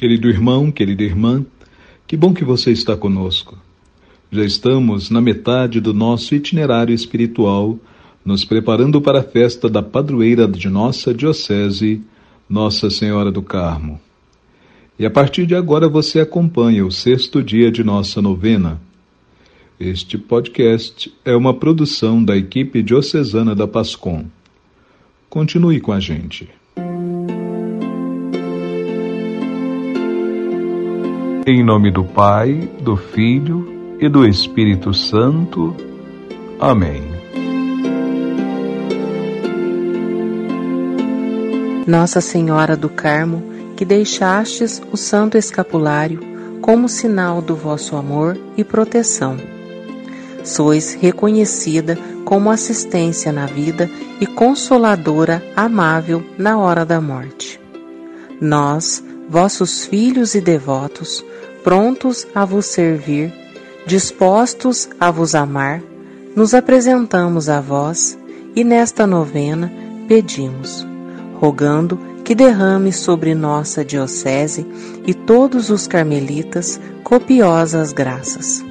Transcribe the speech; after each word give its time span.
Querido 0.00 0.30
irmão, 0.30 0.72
querida 0.72 1.02
irmã, 1.02 1.44
que 2.06 2.16
bom 2.16 2.32
que 2.32 2.42
você 2.42 2.72
está 2.72 2.96
conosco. 2.96 3.58
Já 4.32 4.42
estamos 4.42 5.10
na 5.10 5.20
metade 5.20 5.78
do 5.78 5.92
nosso 5.92 6.34
itinerário 6.34 6.94
espiritual, 6.94 7.78
nos 8.24 8.42
preparando 8.42 8.98
para 9.02 9.20
a 9.20 9.22
festa 9.22 9.68
da 9.68 9.82
padroeira 9.82 10.48
de 10.48 10.70
nossa 10.70 11.12
Diocese, 11.12 12.00
Nossa 12.48 12.88
Senhora 12.88 13.30
do 13.30 13.42
Carmo. 13.42 14.00
E 14.98 15.04
a 15.04 15.10
partir 15.10 15.44
de 15.44 15.54
agora 15.54 15.86
você 15.86 16.20
acompanha 16.20 16.86
o 16.86 16.90
sexto 16.90 17.42
dia 17.42 17.70
de 17.70 17.84
nossa 17.84 18.22
novena. 18.22 18.80
Este 19.78 20.16
podcast 20.16 21.12
é 21.26 21.36
uma 21.36 21.52
produção 21.52 22.24
da 22.24 22.34
equipe 22.38 22.82
diocesana 22.82 23.54
da 23.54 23.68
Pascom. 23.68 24.24
Continue 25.28 25.78
com 25.78 25.92
a 25.92 26.00
gente. 26.00 26.48
Em 31.52 31.64
nome 31.64 31.90
do 31.90 32.04
Pai, 32.04 32.70
do 32.80 32.96
Filho 32.96 33.96
e 33.98 34.08
do 34.08 34.24
Espírito 34.24 34.94
Santo. 34.94 35.74
Amém. 36.60 37.02
Nossa 41.88 42.20
Senhora 42.20 42.76
do 42.76 42.88
Carmo, 42.88 43.42
que 43.76 43.84
deixastes 43.84 44.80
o 44.92 44.96
Santo 44.96 45.36
Escapulário 45.36 46.20
como 46.60 46.88
sinal 46.88 47.42
do 47.42 47.56
vosso 47.56 47.96
amor 47.96 48.38
e 48.56 48.62
proteção. 48.62 49.36
Sois 50.44 50.94
reconhecida 50.94 51.98
como 52.24 52.48
assistência 52.48 53.32
na 53.32 53.46
vida 53.46 53.90
e 54.20 54.24
consoladora 54.24 55.42
amável 55.56 56.22
na 56.38 56.60
hora 56.60 56.84
da 56.84 57.00
morte. 57.00 57.60
Nós, 58.40 59.04
vossos 59.28 59.84
filhos 59.84 60.36
e 60.36 60.40
devotos, 60.40 61.24
prontos 61.62 62.26
a 62.34 62.44
vos 62.44 62.66
servir, 62.66 63.32
dispostos 63.86 64.88
a 64.98 65.10
vos 65.10 65.34
amar, 65.34 65.82
nos 66.34 66.54
apresentamos 66.54 67.48
a 67.48 67.60
vós 67.60 68.18
e 68.54 68.64
nesta 68.64 69.06
novena 69.06 69.72
pedimos, 70.08 70.86
rogando 71.40 71.98
que 72.24 72.34
derrame 72.34 72.92
sobre 72.92 73.34
nossa 73.34 73.84
Diocese 73.84 74.66
e 75.06 75.12
todos 75.12 75.70
os 75.70 75.86
carmelitas 75.86 76.80
copiosas 77.02 77.92
graças. 77.92 78.64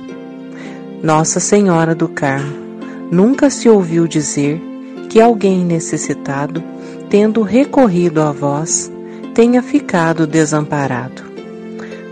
Nossa 1.04 1.40
Senhora 1.40 1.94
do 1.94 2.08
Carmo, 2.08 2.56
nunca 3.12 3.50
se 3.50 3.70
ouviu 3.70 4.08
dizer 4.08 4.62
que 5.10 5.20
alguém 5.20 5.66
necessitado, 5.66 6.64
tendo 7.10 7.42
recorrido 7.42 8.22
a 8.22 8.32
vós, 8.32 8.92
tenha 9.34 9.62
ficado 9.62 10.28
desamparado. 10.28 11.29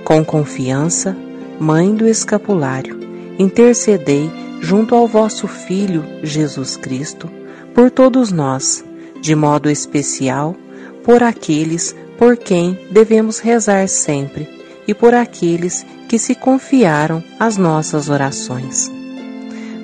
Com 0.08 0.23
confiança, 0.23 1.13
Mãe 1.59 1.94
do 1.94 2.08
Escapulário, 2.08 2.97
intercedei 3.38 4.31
junto 4.61 4.95
ao 4.95 5.05
vosso 5.05 5.50
Filho 5.50 6.02
Jesus 6.23 6.77
Cristo 6.77 7.30
por 7.75 7.91
todos 7.91 8.31
nós, 8.31 8.85
de 9.19 9.35
modo 9.35 9.69
especial 9.69 10.55
por 11.03 11.22
aqueles 11.22 11.94
por 12.17 12.38
quem 12.38 12.80
devemos 12.89 13.39
rezar 13.39 13.89
sempre 13.89 14.47
e 14.88 14.94
por 14.94 15.13
aqueles 15.13 15.85
que 16.08 16.17
se 16.17 16.33
confiaram 16.35 17.22
às 17.38 17.58
nossas 17.58 18.08
orações. 18.08 18.89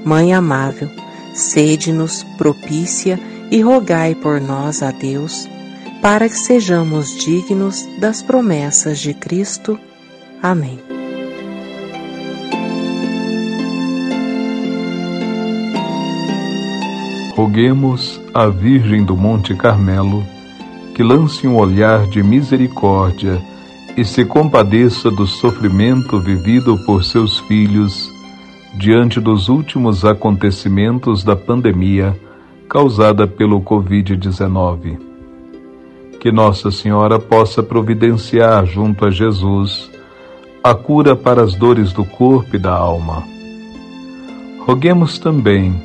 Mãe 0.06 0.34
amável, 0.34 0.90
sede-nos 1.34 2.24
propícia 2.38 3.20
e 3.52 3.60
rogai 3.60 4.16
por 4.16 4.40
nós 4.40 4.82
a 4.82 4.92
Deus, 4.92 5.50
para 6.02 6.30
que 6.30 6.38
sejamos 6.38 7.14
dignos 7.18 7.86
das 8.00 8.22
promessas 8.22 9.00
de 9.00 9.14
Cristo. 9.14 9.78
Amém. 10.44 10.78
Roguemos 17.34 18.20
à 18.34 18.48
Virgem 18.48 19.06
do 19.06 19.16
Monte 19.16 19.56
Carmelo 19.56 20.22
que 20.94 21.02
lance 21.02 21.48
um 21.48 21.58
olhar 21.58 22.06
de 22.08 22.22
misericórdia 22.22 23.42
e 23.96 24.04
se 24.04 24.26
compadeça 24.26 25.10
do 25.10 25.26
sofrimento 25.26 26.20
vivido 26.20 26.78
por 26.86 27.06
seus 27.06 27.40
filhos 27.40 28.12
diante 28.76 29.22
dos 29.22 29.48
últimos 29.48 30.04
acontecimentos 30.04 31.24
da 31.24 31.38
pandemia 31.38 32.20
causada 32.68 33.26
pelo 33.26 33.62
Covid-19. 33.62 35.00
Que 36.20 36.34
Nossa 36.34 36.70
Senhora 36.70 37.18
possa 37.18 37.64
providenciar 37.64 38.66
junto 38.66 39.06
a 39.06 39.10
Jesus 39.10 39.90
a 40.64 40.74
cura 40.74 41.14
para 41.14 41.44
as 41.44 41.56
dores 41.56 41.92
do 41.92 42.06
corpo 42.06 42.56
e 42.56 42.60
da 42.60 42.72
alma. 42.72 43.24
Roguemos 44.66 45.20
também 45.20 45.76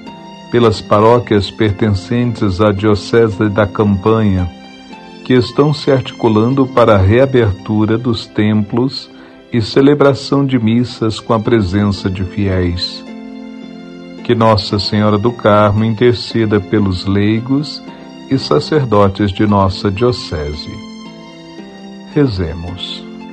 pelas 0.53 0.81
paróquias 0.81 1.51
pertencentes 1.51 2.61
à 2.61 2.71
Diocese 2.71 3.49
da 3.49 3.67
Campanha, 3.67 4.49
que 5.25 5.35
estão 5.35 5.75
se 5.75 5.91
articulando 5.91 6.65
para 6.65 6.95
a 6.95 6.99
reabertura 6.99 7.99
dos 7.99 8.27
templos 8.27 9.11
e 9.53 9.61
celebração 9.61 10.47
de 10.47 10.59
missas 10.59 11.19
com 11.19 11.35
a 11.35 11.41
presença 11.41 12.09
de 12.09 12.23
fiéis. 12.23 13.05
Que 14.23 14.35
Nossa 14.35 14.79
Senhora 14.79 15.19
do 15.19 15.33
Carmo 15.33 15.85
interceda 15.85 16.61
pelos 16.61 17.05
leigos 17.05 17.83
e 18.31 18.39
sacerdotes 18.39 19.33
de 19.33 19.47
nossa 19.47 19.91
Diocese. 19.91 20.71
Rezemos. 22.15 23.08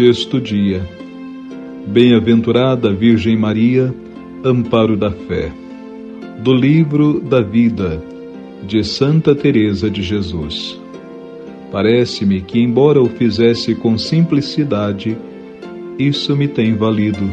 Sexto 0.00 0.40
dia. 0.40 0.80
Bem-aventurada 1.86 2.90
Virgem 2.90 3.36
Maria, 3.36 3.94
amparo 4.42 4.96
da 4.96 5.10
fé. 5.10 5.52
Do 6.38 6.54
livro 6.54 7.20
da 7.20 7.42
vida 7.42 8.02
de 8.66 8.82
Santa 8.82 9.34
Teresa 9.34 9.90
de 9.90 10.02
Jesus. 10.02 10.80
Parece-me 11.70 12.40
que 12.40 12.58
embora 12.58 12.98
o 12.98 13.10
fizesse 13.10 13.74
com 13.74 13.98
simplicidade, 13.98 15.18
isso 15.98 16.34
me 16.34 16.48
tem 16.48 16.74
valido, 16.74 17.30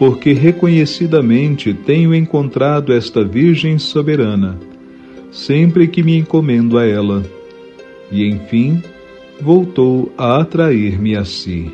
porque 0.00 0.32
reconhecidamente 0.32 1.72
tenho 1.72 2.12
encontrado 2.12 2.92
esta 2.92 3.22
Virgem 3.22 3.78
soberana, 3.78 4.58
sempre 5.30 5.86
que 5.86 6.02
me 6.02 6.16
encomendo 6.16 6.76
a 6.76 6.84
ela, 6.84 7.22
e 8.10 8.26
enfim 8.26 8.82
voltou 9.42 10.12
a 10.16 10.40
atrair-me 10.40 11.16
a 11.16 11.24
si. 11.24 11.68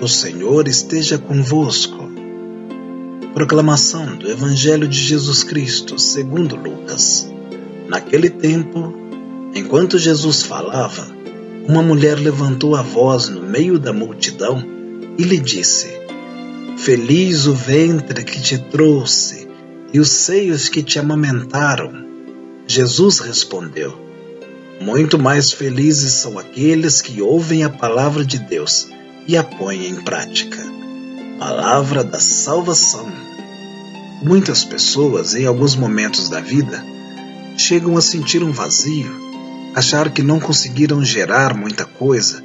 O 0.00 0.08
Senhor 0.08 0.66
esteja 0.66 1.18
convosco. 1.18 2.10
Proclamação 3.34 4.16
do 4.16 4.30
Evangelho 4.30 4.88
de 4.88 4.98
Jesus 4.98 5.44
Cristo, 5.44 5.98
segundo 5.98 6.56
Lucas. 6.56 7.30
Naquele 7.86 8.30
tempo, 8.30 8.94
enquanto 9.54 9.98
Jesus 9.98 10.42
falava, 10.42 11.06
uma 11.68 11.82
mulher 11.82 12.18
levantou 12.18 12.74
a 12.74 12.80
voz 12.80 13.28
no 13.28 13.42
meio 13.42 13.78
da 13.78 13.92
multidão 13.92 14.83
e 15.16 15.22
lhe 15.22 15.38
disse: 15.38 15.88
Feliz 16.78 17.46
o 17.46 17.54
ventre 17.54 18.24
que 18.24 18.40
te 18.40 18.58
trouxe 18.58 19.48
e 19.92 20.00
os 20.00 20.10
seios 20.10 20.68
que 20.68 20.82
te 20.82 20.98
amamentaram. 20.98 22.04
Jesus 22.66 23.20
respondeu: 23.20 23.98
Muito 24.80 25.18
mais 25.18 25.52
felizes 25.52 26.12
são 26.14 26.38
aqueles 26.38 27.00
que 27.00 27.22
ouvem 27.22 27.64
a 27.64 27.70
palavra 27.70 28.24
de 28.24 28.38
Deus 28.38 28.88
e 29.26 29.36
a 29.36 29.44
põem 29.44 29.86
em 29.86 29.96
prática. 30.02 30.62
Palavra 31.38 32.02
da 32.02 32.20
salvação. 32.20 33.10
Muitas 34.22 34.64
pessoas, 34.64 35.34
em 35.34 35.44
alguns 35.46 35.76
momentos 35.76 36.28
da 36.28 36.40
vida, 36.40 36.84
chegam 37.56 37.96
a 37.96 38.00
sentir 38.00 38.42
um 38.42 38.52
vazio, 38.52 39.12
achar 39.74 40.10
que 40.10 40.22
não 40.22 40.40
conseguiram 40.40 41.04
gerar 41.04 41.54
muita 41.54 41.84
coisa 41.84 42.42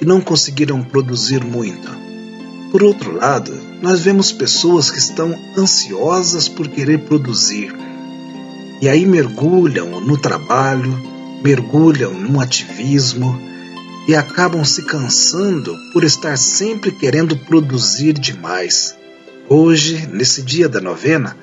que 0.00 0.06
não 0.06 0.18
conseguiram 0.18 0.82
produzir 0.82 1.44
muito. 1.44 1.90
Por 2.72 2.82
outro 2.82 3.14
lado, 3.14 3.52
nós 3.82 4.00
vemos 4.00 4.32
pessoas 4.32 4.90
que 4.90 4.98
estão 4.98 5.38
ansiosas 5.58 6.48
por 6.48 6.66
querer 6.68 7.00
produzir 7.00 7.70
e 8.80 8.88
aí 8.88 9.04
mergulham 9.04 10.00
no 10.00 10.16
trabalho, 10.16 10.98
mergulham 11.44 12.14
no 12.14 12.40
ativismo 12.40 13.38
e 14.08 14.14
acabam 14.14 14.64
se 14.64 14.86
cansando 14.86 15.76
por 15.92 16.02
estar 16.02 16.38
sempre 16.38 16.90
querendo 16.90 17.36
produzir 17.36 18.14
demais. 18.14 18.96
Hoje, 19.50 20.08
nesse 20.10 20.40
dia 20.40 20.66
da 20.66 20.80
novena, 20.80 21.36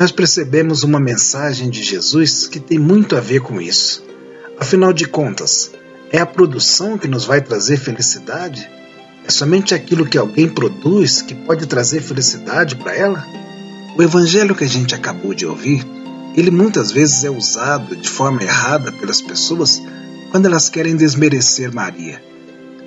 nós 0.00 0.10
percebemos 0.10 0.82
uma 0.82 0.98
mensagem 0.98 1.68
de 1.68 1.82
Jesus 1.82 2.46
que 2.46 2.58
tem 2.58 2.78
muito 2.78 3.14
a 3.14 3.20
ver 3.20 3.40
com 3.42 3.60
isso. 3.60 4.02
Afinal 4.58 4.90
de 4.90 5.06
contas, 5.06 5.70
é 6.10 6.18
a 6.18 6.26
produção 6.26 6.96
que 6.96 7.06
nos 7.06 7.24
vai 7.24 7.40
trazer 7.40 7.76
felicidade? 7.76 8.68
É 9.24 9.30
somente 9.30 9.74
aquilo 9.74 10.06
que 10.06 10.16
alguém 10.16 10.48
produz 10.48 11.20
que 11.20 11.34
pode 11.34 11.66
trazer 11.66 12.00
felicidade 12.00 12.76
para 12.76 12.96
ela? 12.96 13.26
O 13.96 14.02
evangelho 14.02 14.54
que 14.54 14.64
a 14.64 14.68
gente 14.68 14.94
acabou 14.94 15.34
de 15.34 15.44
ouvir, 15.44 15.86
ele 16.34 16.50
muitas 16.50 16.90
vezes 16.90 17.24
é 17.24 17.30
usado 17.30 17.94
de 17.94 18.08
forma 18.08 18.42
errada 18.42 18.90
pelas 18.92 19.20
pessoas 19.20 19.82
quando 20.30 20.46
elas 20.46 20.68
querem 20.68 20.96
desmerecer 20.96 21.74
Maria, 21.74 22.22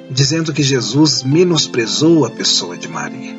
dizendo 0.10 0.54
que 0.54 0.63
Jesus 0.63 1.22
menosprezou 1.22 2.25
a 2.25 2.30
pessoa 2.32 2.78
de 2.78 2.88
Maria. 2.88 3.36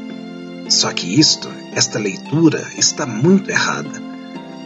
Só 0.69 0.93
que 0.93 1.19
isto, 1.19 1.51
esta 1.75 1.99
leitura, 1.99 2.65
está 2.79 3.05
muito 3.05 3.51
errada. 3.51 4.01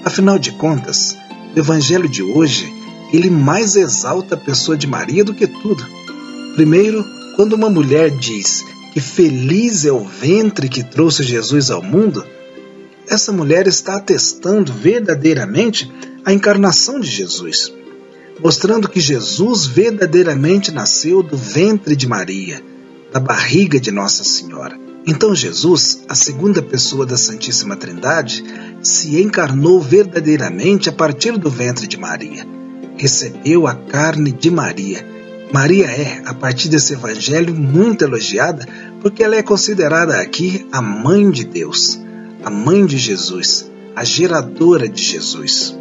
Afinal 0.05 0.39
de 0.39 0.53
contas, 0.53 1.17
o 1.55 1.59
evangelho 1.59 2.09
de 2.09 2.23
hoje 2.23 2.76
ele 3.13 3.31
mais 3.31 3.77
exalta 3.77 4.35
a 4.35 4.39
pessoa 4.39 4.77
de 4.77 4.87
Maria 4.87 5.25
do 5.25 5.35
que 5.35 5.47
tudo. 5.47 5.87
Primeiro, 6.55 7.05
quando 7.37 7.53
uma 7.53 7.71
mulher 7.71 8.11
diz 8.11 8.65
que 8.93 9.01
feliz 9.01 9.85
é 9.85 9.93
o 9.93 10.05
ventre 10.05 10.69
que 10.69 10.83
trouxe 10.83 11.23
Jesus 11.23 11.71
ao 11.71 11.83
mundo, 11.83 12.25
essa 13.09 13.31
mulher 13.31 13.67
está 13.67 13.97
atestando 13.97 14.73
verdadeiramente 14.73 15.93
a 16.25 16.33
encarnação 16.33 16.99
de 16.99 17.09
Jesus, 17.09 17.73
mostrando 18.43 18.89
que 18.89 19.01
Jesus 19.01 19.67
verdadeiramente 19.67 20.73
nasceu 20.73 21.23
do 21.23 21.37
ventre 21.37 21.95
de 21.95 22.09
Maria, 22.09 22.63
da 23.13 23.21
barriga 23.21 23.79
de 23.79 23.93
Nossa 23.93 24.25
Senhora. 24.25 24.77
Então 25.07 25.35
Jesus, 25.35 26.01
a 26.09 26.15
segunda 26.17 26.61
pessoa 26.61 27.07
da 27.07 27.17
Santíssima 27.17 27.77
Trindade, 27.77 28.43
se 28.83 29.21
encarnou 29.21 29.81
verdadeiramente 29.81 30.89
a 30.89 30.93
partir 30.93 31.39
do 31.39 31.49
ventre 31.49 31.87
de 31.87 31.97
Maria 31.97 32.56
recebeu 32.97 33.67
a 33.67 33.75
carne 33.75 34.33
de 34.33 34.51
Maria. 34.51 35.07
Maria 35.53 35.87
é, 35.87 36.23
a 36.25 36.35
partir 36.35 36.69
desse 36.69 36.95
evangelho, 36.95 37.55
muito 37.55 38.05
elogiada 38.05 38.67
porque 39.01 39.23
ela 39.23 39.37
é 39.37 39.43
considerada 39.43 40.21
aqui 40.21 40.67
a 40.73 40.83
mãe 40.83 41.31
de 41.31 41.45
Deus, 41.45 42.01
a 42.45 42.51
mãe 42.51 42.85
de 42.85 42.99
Jesus, 42.99 43.71
a 43.95 44.03
geradora 44.03 44.89
de 44.89 45.01
Jesus. 45.01 45.77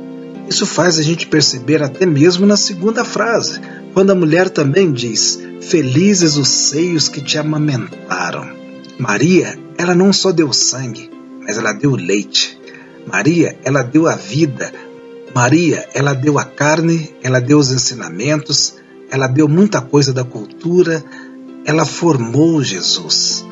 Isso 0.48 0.65
faz 0.65 1.00
a 1.00 1.01
gente 1.01 1.25
perceber 1.25 1.81
até 1.81 2.05
mesmo 2.05 2.45
na 2.45 2.55
segunda 2.55 3.03
frase, 3.03 3.60
quando 3.93 4.12
a 4.12 4.15
mulher 4.15 4.50
também 4.50 4.91
diz: 4.91 5.41
Felizes 5.62 6.38
os 6.38 6.48
seios 6.48 7.10
que 7.10 7.19
te 7.19 7.38
amamentaram. 7.38 8.48
Maria, 9.00 9.57
ela 9.77 9.95
não 9.95 10.13
só 10.13 10.31
deu 10.31 10.53
sangue, 10.53 11.10
mas 11.41 11.57
ela 11.57 11.74
deu 11.74 11.95
leite. 11.95 12.60
Maria, 13.12 13.57
ela 13.63 13.81
deu 13.81 14.07
a 14.07 14.15
vida, 14.15 14.72
Maria, 15.36 15.86
ela 15.94 16.13
deu 16.13 16.39
a 16.39 16.46
carne, 16.46 17.13
ela 17.22 17.42
deu 17.42 17.60
os 17.60 17.70
ensinamentos, 17.70 18.75
ela 19.12 19.27
deu 19.27 19.50
muita 19.50 19.82
coisa 19.82 20.13
da 20.13 20.24
cultura, 20.24 21.04
ela 21.65 21.84
formou 21.84 22.63
Jesus, 22.63 23.46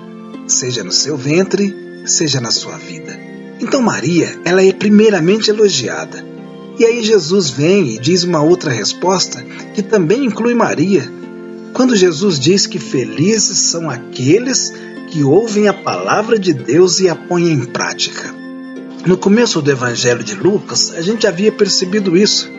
seja 0.47 0.81
no 0.81 0.93
seu 0.93 1.17
ventre, 1.17 1.75
seja 2.05 2.39
na 2.39 2.51
sua 2.51 2.77
vida. 2.77 3.19
Então 3.59 3.81
Maria, 3.81 4.33
ela 4.45 4.63
é 4.63 4.71
primeiramente 4.71 5.49
elogiada. 5.49 6.23
E 6.79 6.85
aí 6.85 7.03
Jesus 7.03 7.49
vem 7.49 7.89
e 7.89 7.99
diz 7.99 8.23
uma 8.23 8.41
outra 8.41 8.71
resposta 8.71 9.43
que 9.73 9.81
também 9.83 10.23
inclui 10.23 10.53
Maria. 10.53 11.11
Quando 11.73 11.97
Jesus 11.97 12.39
diz 12.39 12.65
que 12.65 12.79
felizes 12.79 13.57
são 13.57 13.89
aqueles 13.89 14.73
que 15.09 15.21
ouvem 15.21 15.67
a 15.67 15.73
palavra 15.73 16.39
de 16.39 16.53
Deus 16.53 17.01
e 17.01 17.09
a 17.09 17.15
põem 17.15 17.51
em 17.51 17.65
prática. 17.65 18.42
No 19.05 19.17
começo 19.17 19.61
do 19.61 19.69
Evangelho 19.69 20.23
de 20.23 20.33
Lucas, 20.33 20.93
a 20.95 21.01
gente 21.01 21.27
havia 21.27 21.51
percebido 21.51 22.15
isso. 22.15 22.49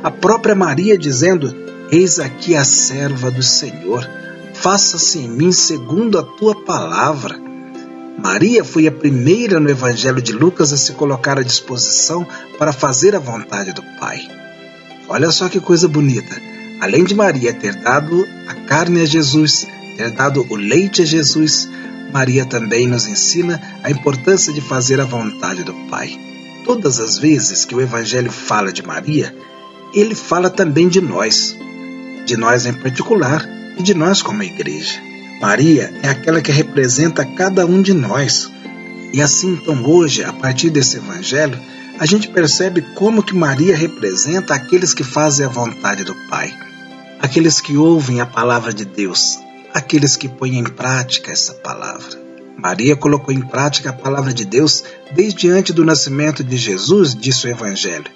A 0.00 0.12
própria 0.12 0.54
Maria 0.54 0.96
dizendo: 0.96 1.52
Eis 1.90 2.20
aqui 2.20 2.54
a 2.54 2.62
serva 2.62 3.32
do 3.32 3.42
Senhor, 3.42 4.08
faça-se 4.54 5.18
em 5.18 5.28
mim 5.28 5.50
segundo 5.50 6.16
a 6.16 6.22
tua 6.22 6.54
palavra. 6.54 7.36
Maria 8.16 8.62
foi 8.62 8.86
a 8.86 8.92
primeira 8.92 9.58
no 9.58 9.68
Evangelho 9.68 10.22
de 10.22 10.32
Lucas 10.32 10.72
a 10.72 10.76
se 10.76 10.92
colocar 10.92 11.36
à 11.36 11.42
disposição 11.42 12.24
para 12.56 12.72
fazer 12.72 13.16
a 13.16 13.20
vontade 13.20 13.72
do 13.72 13.82
Pai. 13.98 14.20
Olha 15.08 15.32
só 15.32 15.48
que 15.48 15.58
coisa 15.58 15.88
bonita. 15.88 16.40
Além 16.80 17.02
de 17.02 17.14
Maria 17.14 17.52
ter 17.52 17.74
dado 17.74 18.24
a 18.46 18.54
carne 18.54 19.00
a 19.00 19.04
Jesus, 19.04 19.66
ter 19.96 20.12
dado 20.12 20.46
o 20.48 20.54
leite 20.54 21.02
a 21.02 21.04
Jesus, 21.04 21.68
Maria 22.12 22.44
também 22.44 22.86
nos 22.86 23.06
ensina 23.06 23.60
a 23.82 23.90
importância 23.90 24.52
de 24.52 24.60
fazer 24.60 25.00
a 25.00 25.04
vontade 25.04 25.62
do 25.62 25.74
Pai. 25.90 26.18
Todas 26.64 26.98
as 26.98 27.18
vezes 27.18 27.64
que 27.64 27.74
o 27.74 27.80
Evangelho 27.80 28.30
fala 28.30 28.72
de 28.72 28.82
Maria, 28.82 29.34
ele 29.92 30.14
fala 30.14 30.50
também 30.50 30.88
de 30.88 31.00
nós, 31.00 31.56
de 32.26 32.36
nós 32.36 32.66
em 32.66 32.72
particular 32.72 33.48
e 33.78 33.82
de 33.82 33.94
nós 33.94 34.22
como 34.22 34.42
igreja. 34.42 35.00
Maria 35.40 35.92
é 36.02 36.08
aquela 36.08 36.40
que 36.40 36.50
representa 36.50 37.24
cada 37.24 37.64
um 37.64 37.80
de 37.80 37.94
nós. 37.94 38.50
E 39.12 39.22
assim, 39.22 39.52
então, 39.52 39.84
hoje, 39.84 40.24
a 40.24 40.32
partir 40.32 40.68
desse 40.68 40.96
Evangelho, 40.96 41.58
a 41.98 42.06
gente 42.06 42.28
percebe 42.28 42.82
como 42.94 43.22
que 43.22 43.34
Maria 43.34 43.76
representa 43.76 44.54
aqueles 44.54 44.92
que 44.92 45.04
fazem 45.04 45.46
a 45.46 45.48
vontade 45.48 46.04
do 46.04 46.14
Pai, 46.28 46.52
aqueles 47.20 47.60
que 47.60 47.76
ouvem 47.76 48.20
a 48.20 48.26
palavra 48.26 48.72
de 48.72 48.84
Deus, 48.84 49.38
aqueles 49.78 50.16
que 50.16 50.28
põem 50.28 50.58
em 50.58 50.64
prática 50.64 51.32
essa 51.32 51.54
palavra. 51.54 52.28
Maria 52.56 52.96
colocou 52.96 53.32
em 53.32 53.40
prática 53.40 53.90
a 53.90 53.92
palavra 53.92 54.34
de 54.34 54.44
Deus 54.44 54.82
desde 55.12 55.48
antes 55.48 55.74
do 55.74 55.84
nascimento 55.84 56.42
de 56.42 56.56
Jesus, 56.56 57.14
disse 57.14 57.46
o 57.46 57.50
Evangelho, 57.50 58.10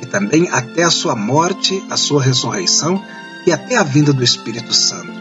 e 0.00 0.06
também 0.06 0.48
até 0.50 0.84
a 0.84 0.90
sua 0.90 1.16
morte, 1.16 1.82
a 1.90 1.96
sua 1.96 2.22
ressurreição 2.22 3.02
e 3.44 3.52
até 3.52 3.76
a 3.76 3.82
vinda 3.82 4.12
do 4.12 4.22
Espírito 4.22 4.72
Santo. 4.72 5.12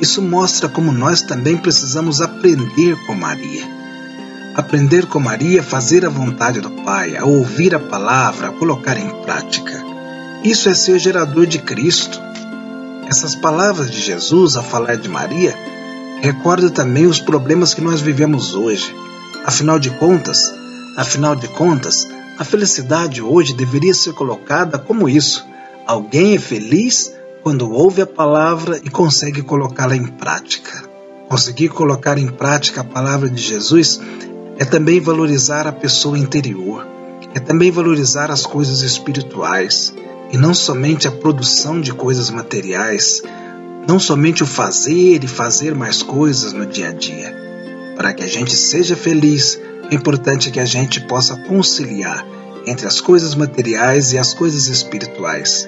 Isso 0.00 0.20
mostra 0.20 0.68
como 0.68 0.92
nós 0.92 1.22
também 1.22 1.56
precisamos 1.56 2.20
aprender 2.20 2.96
com 3.06 3.14
Maria. 3.14 3.66
aprender 4.54 5.06
com 5.06 5.20
Maria 5.20 5.62
fazer 5.62 6.04
a 6.04 6.08
vontade 6.08 6.60
do 6.60 6.70
Pai, 6.82 7.16
a 7.16 7.24
ouvir 7.24 7.74
a 7.76 7.78
palavra, 7.78 8.48
a 8.48 8.52
colocar 8.52 8.98
em 8.98 9.08
prática. 9.22 9.84
Isso 10.42 10.68
é 10.68 10.74
ser 10.74 10.98
gerador 10.98 11.46
de 11.46 11.58
Cristo. 11.60 12.20
Essas 13.08 13.34
palavras 13.34 13.90
de 13.90 14.02
Jesus 14.02 14.54
a 14.58 14.62
falar 14.62 14.96
de 14.96 15.08
Maria 15.08 15.56
recordam 16.20 16.68
também 16.68 17.06
os 17.06 17.18
problemas 17.18 17.72
que 17.72 17.80
nós 17.80 18.02
vivemos 18.02 18.54
hoje. 18.54 18.94
Afinal 19.46 19.78
de 19.78 19.88
contas, 19.92 20.52
afinal 20.94 21.34
de 21.34 21.48
contas, 21.48 22.06
a 22.38 22.44
felicidade 22.44 23.22
hoje 23.22 23.54
deveria 23.54 23.94
ser 23.94 24.12
colocada 24.12 24.78
como 24.78 25.08
isso. 25.08 25.46
Alguém 25.86 26.34
é 26.34 26.38
feliz 26.38 27.14
quando 27.42 27.70
ouve 27.70 28.02
a 28.02 28.06
palavra 28.06 28.78
e 28.84 28.90
consegue 28.90 29.40
colocá-la 29.40 29.96
em 29.96 30.06
prática. 30.06 30.84
Conseguir 31.30 31.70
colocar 31.70 32.18
em 32.18 32.28
prática 32.28 32.82
a 32.82 32.84
palavra 32.84 33.30
de 33.30 33.40
Jesus 33.40 33.98
é 34.58 34.66
também 34.66 35.00
valorizar 35.00 35.66
a 35.66 35.72
pessoa 35.72 36.18
interior, 36.18 36.86
é 37.34 37.40
também 37.40 37.70
valorizar 37.70 38.30
as 38.30 38.44
coisas 38.44 38.82
espirituais 38.82 39.94
e 40.30 40.36
não 40.36 40.52
somente 40.52 41.08
a 41.08 41.12
produção 41.12 41.80
de 41.80 41.92
coisas 41.92 42.30
materiais, 42.30 43.22
não 43.86 43.98
somente 43.98 44.42
o 44.42 44.46
fazer 44.46 45.24
e 45.24 45.28
fazer 45.28 45.74
mais 45.74 46.02
coisas 46.02 46.52
no 46.52 46.66
dia 46.66 46.88
a 46.88 46.92
dia. 46.92 47.34
Para 47.96 48.12
que 48.12 48.22
a 48.22 48.26
gente 48.26 48.54
seja 48.54 48.94
feliz, 48.94 49.58
é 49.90 49.94
importante 49.94 50.50
que 50.50 50.60
a 50.60 50.64
gente 50.64 51.00
possa 51.00 51.36
conciliar 51.36 52.26
entre 52.66 52.86
as 52.86 53.00
coisas 53.00 53.34
materiais 53.34 54.12
e 54.12 54.18
as 54.18 54.34
coisas 54.34 54.66
espirituais 54.66 55.66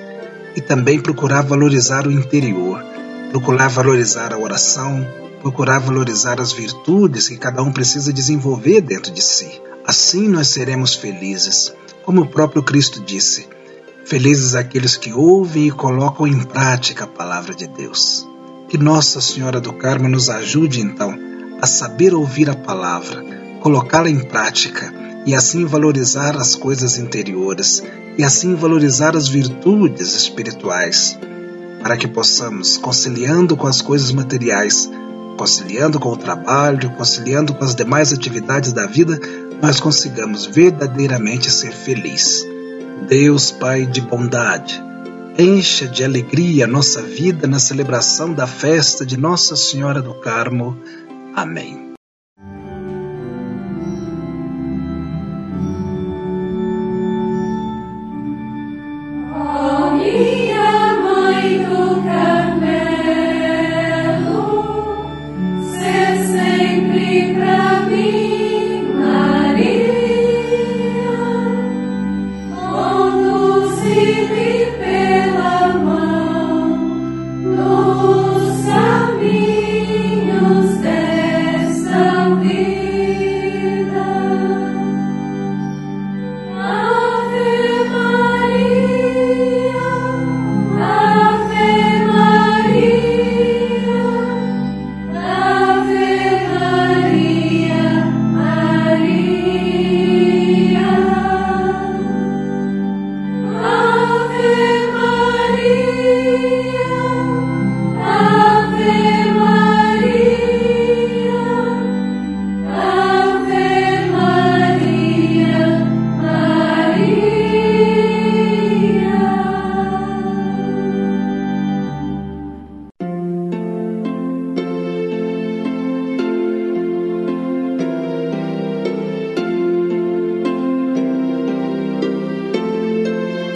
e 0.55 0.61
também 0.61 1.00
procurar 1.00 1.43
valorizar 1.43 2.07
o 2.07 2.12
interior, 2.12 2.85
procurar 3.31 3.69
valorizar 3.69 4.35
a 4.35 4.38
oração, 4.38 5.07
procurar 5.40 5.79
valorizar 5.79 6.40
as 6.40 6.52
virtudes 6.52 7.29
que 7.29 7.38
cada 7.38 7.62
um 7.62 7.73
precisa 7.73 8.12
desenvolver 8.12 8.83
dentro 8.83 9.11
de 9.11 9.23
si. 9.23 9.61
Assim 9.87 10.29
nós 10.29 10.49
seremos 10.49 10.95
felizes, 10.95 11.73
como 12.05 12.23
o 12.23 12.26
próprio 12.29 12.62
Cristo 12.62 13.00
disse. 13.00 13.49
Felizes 14.04 14.54
aqueles 14.54 14.97
que 14.97 15.12
ouvem 15.12 15.69
e 15.69 15.71
colocam 15.71 16.26
em 16.26 16.42
prática 16.42 17.04
a 17.04 17.09
palavra 17.09 17.54
de 17.54 17.66
Deus. 17.66 18.26
Que 18.69 18.78
Nossa 18.78 19.21
Senhora 19.21 19.61
do 19.61 19.73
Carmo 19.73 20.09
nos 20.09 20.28
ajude 20.28 20.80
então 20.80 21.16
a 21.61 21.66
saber 21.66 22.14
ouvir 22.14 22.49
a 22.49 22.57
palavra, 22.57 23.23
colocá-la 23.61 24.09
em 24.09 24.21
prática 24.21 24.92
e 25.26 25.35
assim 25.35 25.64
valorizar 25.64 26.37
as 26.37 26.54
coisas 26.54 26.99
interiores 26.99 27.83
e 28.16 28.25
assim 28.25 28.54
valorizar 28.54 29.14
as 29.16 29.28
virtudes 29.28 30.14
espirituais, 30.14 31.19
para 31.83 31.97
que 31.97 32.09
possamos, 32.09 32.78
conciliando 32.78 33.57
com 33.57 33.66
as 33.66 33.80
coisas 33.80 34.11
materiais, 34.12 34.90
conciliando 35.37 36.00
com 36.00 36.11
o 36.11 36.16
trabalho, 36.16 36.90
conciliando 36.97 37.54
com 37.54 37.64
as 37.64 37.75
demais 37.75 38.12
atividades 38.12 38.73
da 38.73 38.87
vida, 38.87 39.19
nós 39.62 39.80
consigamos 39.80 40.47
verdadeiramente 40.47 41.50
ser 41.50 41.73
felizes. 41.73 42.50
Deus 43.09 43.50
Pai 43.50 43.87
de 43.87 44.00
bondade, 44.00 44.83
encha 45.38 45.87
de 45.87 46.04
alegria 46.04 46.66
nossa 46.66 47.02
vida 47.02 47.47
na 47.47 47.59
celebração 47.59 48.33
da 48.33 48.47
festa 48.47 49.04
de 49.04 49.16
Nossa 49.16 49.57
Senhora 49.57 50.00
do 50.00 50.14
Carmo. 50.14 50.76
Amém. 51.35 51.89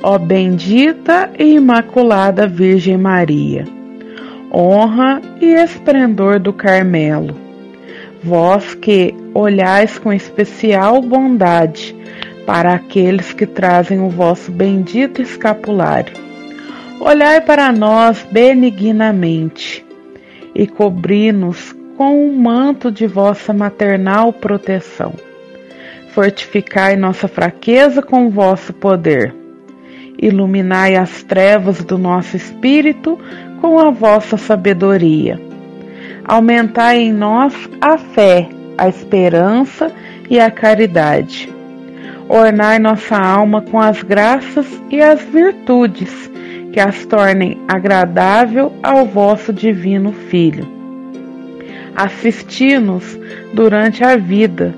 Ó 0.07 0.19
bendita 0.19 1.31
e 1.39 1.55
imaculada 1.55 2.47
Virgem 2.47 2.99
Maria, 2.99 3.65
honra 4.53 5.23
e 5.41 5.55
esplendor 5.55 6.39
do 6.39 6.53
Carmelo, 6.53 7.35
vós 8.23 8.75
que 8.75 9.15
olhais 9.33 9.99
com 9.99 10.13
especial 10.13 11.01
bondade 11.01 11.97
para 12.45 12.75
aqueles 12.75 13.33
que 13.33 13.47
trazem 13.47 13.99
o 13.99 14.11
vosso 14.11 14.53
bendito 14.53 15.23
escapulário. 15.23 16.13
Olhai 17.01 17.41
para 17.41 17.73
nós 17.73 18.27
benignamente 18.31 19.83
e 20.55 20.67
cobri-nos 20.67 21.75
com 21.97 22.29
o 22.29 22.39
manto 22.39 22.93
de 22.93 23.07
vossa 23.07 23.55
maternal 23.55 24.35
proteção. 24.35 25.15
Fortificai 26.11 26.95
nossa 26.95 27.27
fraqueza 27.27 28.03
com 28.03 28.29
vosso 28.29 28.75
poder 28.75 29.44
iluminai 30.21 30.97
as 30.97 31.23
trevas 31.23 31.85
do 31.85 31.99
nosso 31.99 32.37
espírito 32.37 33.19
com 33.61 33.79
a 33.79 33.91
vossa 33.91 34.37
sabedoria. 34.37 35.41
Aumentai 36.25 36.99
em 36.99 37.13
nós 37.13 37.55
a 37.81 37.99
fé, 37.99 38.49
a 38.79 38.89
esperança 38.89 39.93
e 40.29 40.41
a 40.41 40.51
caridade. 40.51 41.53
Ornai 42.29 42.79
nossa 42.79 43.17
alma 43.17 43.61
com 43.63 43.79
as 43.79 44.03
graças 44.03 44.67
e 44.91 45.01
as 45.01 45.21
virtudes 45.23 46.31
que 46.73 46.81
as 46.81 47.05
tornem 47.07 47.61
agradável 47.69 48.73
ao 48.83 49.05
vosso 49.05 49.53
divino 49.53 50.13
Filho. 50.13 50.67
Assisti-nos 51.95 53.19
durante 53.53 54.03
a 54.03 54.17
vida 54.17 54.75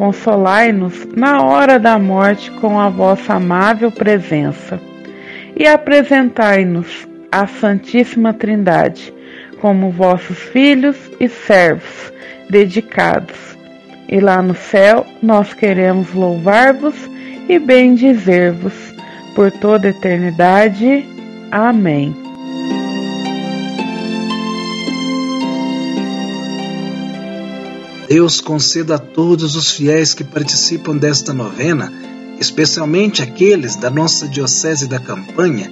Consolai-nos 0.00 1.06
na 1.14 1.42
hora 1.42 1.78
da 1.78 1.98
morte 1.98 2.50
com 2.52 2.80
a 2.80 2.88
vossa 2.88 3.34
amável 3.34 3.92
presença 3.92 4.80
e 5.54 5.66
apresentai-nos 5.66 7.06
à 7.30 7.46
Santíssima 7.46 8.32
Trindade 8.32 9.12
como 9.60 9.90
vossos 9.90 10.38
filhos 10.38 10.96
e 11.20 11.28
servos 11.28 12.10
dedicados. 12.48 13.36
E 14.08 14.18
lá 14.20 14.40
no 14.40 14.54
céu 14.54 15.04
nós 15.22 15.52
queremos 15.52 16.14
louvar-vos 16.14 16.96
e 17.46 17.58
bendizer-vos 17.58 18.94
por 19.34 19.52
toda 19.52 19.88
a 19.88 19.90
eternidade. 19.90 21.04
Amém. 21.50 22.29
Deus 28.10 28.40
conceda 28.40 28.96
a 28.96 28.98
todos 28.98 29.54
os 29.54 29.70
fiéis 29.70 30.14
que 30.14 30.24
participam 30.24 30.96
desta 30.96 31.32
novena, 31.32 31.92
especialmente 32.40 33.22
aqueles 33.22 33.76
da 33.76 33.88
nossa 33.88 34.26
Diocese 34.26 34.88
da 34.88 34.98
Campanha, 34.98 35.70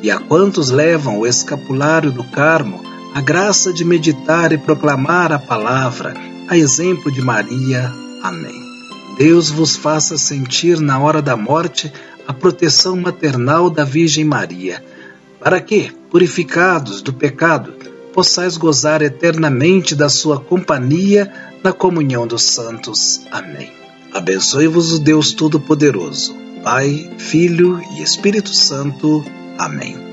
e 0.00 0.08
a 0.08 0.20
quantos 0.20 0.70
levam 0.70 1.18
o 1.18 1.26
escapulário 1.26 2.12
do 2.12 2.22
Carmo, 2.22 2.80
a 3.12 3.20
graça 3.20 3.72
de 3.72 3.84
meditar 3.84 4.52
e 4.52 4.56
proclamar 4.56 5.32
a 5.32 5.38
palavra, 5.40 6.14
a 6.46 6.56
exemplo 6.56 7.10
de 7.10 7.20
Maria. 7.20 7.92
Amém. 8.22 8.62
Deus 9.18 9.50
vos 9.50 9.74
faça 9.74 10.16
sentir 10.16 10.78
na 10.78 10.96
hora 11.00 11.20
da 11.20 11.36
morte 11.36 11.92
a 12.24 12.32
proteção 12.32 12.94
maternal 12.94 13.68
da 13.68 13.82
Virgem 13.82 14.24
Maria, 14.24 14.80
para 15.40 15.60
que, 15.60 15.90
purificados 16.08 17.02
do 17.02 17.12
pecado, 17.12 17.74
possais 18.12 18.56
gozar 18.56 19.02
eternamente 19.02 19.96
da 19.96 20.08
sua 20.08 20.38
companhia 20.38 21.49
na 21.62 21.72
comunhão 21.72 22.26
dos 22.26 22.42
santos. 22.42 23.22
Amém. 23.30 23.72
Abençoe-vos 24.12 24.92
o 24.92 24.98
Deus 24.98 25.32
Todo-Poderoso, 25.32 26.34
Pai, 26.62 27.10
Filho 27.18 27.80
e 27.92 28.02
Espírito 28.02 28.52
Santo. 28.52 29.24
Amém. 29.56 30.09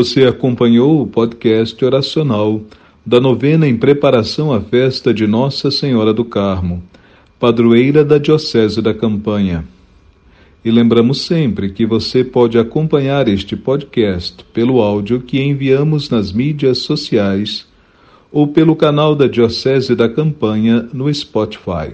Você 0.00 0.24
acompanhou 0.24 1.02
o 1.02 1.06
podcast 1.06 1.84
oracional 1.84 2.62
da 3.04 3.20
novena 3.20 3.68
em 3.68 3.76
preparação 3.76 4.50
à 4.50 4.58
festa 4.58 5.12
de 5.12 5.26
Nossa 5.26 5.70
Senhora 5.70 6.14
do 6.14 6.24
Carmo, 6.24 6.82
padroeira 7.38 8.02
da 8.02 8.16
Diocese 8.16 8.80
da 8.80 8.94
Campanha. 8.94 9.62
E 10.64 10.70
lembramos 10.70 11.20
sempre 11.26 11.68
que 11.68 11.84
você 11.84 12.24
pode 12.24 12.58
acompanhar 12.58 13.28
este 13.28 13.54
podcast 13.54 14.42
pelo 14.54 14.80
áudio 14.80 15.20
que 15.20 15.38
enviamos 15.38 16.08
nas 16.08 16.32
mídias 16.32 16.78
sociais 16.78 17.68
ou 18.32 18.48
pelo 18.48 18.74
canal 18.74 19.14
da 19.14 19.26
Diocese 19.26 19.94
da 19.94 20.08
Campanha 20.08 20.88
no 20.94 21.12
Spotify. 21.12 21.92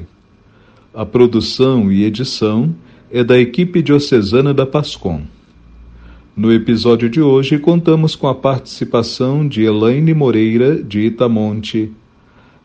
A 0.95 1.05
produção 1.05 1.91
e 1.91 2.05
edição 2.05 2.73
é 3.11 3.25
da 3.25 3.37
equipe 3.37 3.83
diocesana 3.83 4.55
da 4.55 4.65
Pascom. 4.65 5.23
No 6.37 6.53
episódio 6.53 7.09
de 7.09 7.19
hoje, 7.19 7.59
contamos 7.59 8.15
com 8.15 8.29
a 8.29 8.35
participação 8.35 9.49
de 9.49 9.63
Elaine 9.63 10.13
Moreira, 10.13 10.77
de 10.83 11.01
Itamonte, 11.01 11.91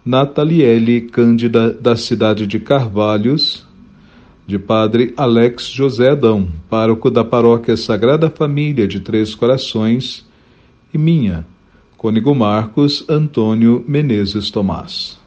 Nataliele 0.03 0.99
Cândida, 0.99 1.71
da 1.71 1.95
cidade 1.95 2.45
de 2.45 2.59
Carvalhos, 2.59 3.65
de 4.45 4.59
Padre 4.59 5.13
Alex 5.15 5.67
José 5.67 6.09
Adão, 6.09 6.49
pároco 6.69 7.09
da 7.09 7.23
Paróquia 7.23 7.77
Sagrada 7.77 8.29
Família 8.29 8.85
de 8.85 8.99
Três 8.99 9.33
Corações, 9.33 10.27
e 10.93 10.97
minha, 10.97 11.47
Cônigo 11.95 12.35
Marcos 12.35 13.05
Antônio 13.07 13.85
Menezes 13.87 14.51
Tomás. 14.51 15.20